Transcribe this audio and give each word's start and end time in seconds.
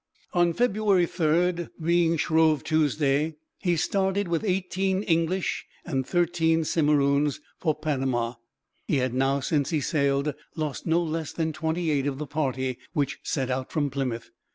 On 0.33 0.51
February 0.53 1.05
3rd, 1.05 1.69
being 1.79 2.17
Shrove 2.17 2.63
Tuesday, 2.63 3.35
he 3.59 3.75
started 3.75 4.27
with 4.29 4.43
eighteen 4.43 5.03
English 5.03 5.67
and 5.85 6.07
thirteen 6.07 6.63
Simeroons 6.63 7.39
for 7.59 7.75
Panama. 7.75 8.33
He 8.87 8.95
had 8.97 9.13
now, 9.13 9.41
since 9.41 9.69
he 9.69 9.79
sailed, 9.79 10.33
lost 10.55 10.87
no 10.87 11.03
less 11.03 11.33
than 11.33 11.53
twenty 11.53 11.91
eight 11.91 12.07
of 12.07 12.17
the 12.17 12.25
party 12.25 12.79
which 12.93 13.19
set 13.21 13.51
out 13.51 13.71
from 13.71 13.91
Plymouth. 13.91 14.31